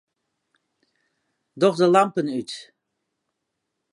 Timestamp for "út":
2.39-2.51